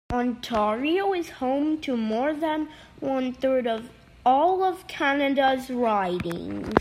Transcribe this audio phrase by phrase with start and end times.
[0.11, 2.69] Ontario is home to more than
[3.01, 3.87] one third of
[4.25, 6.67] all of Canada's ridings.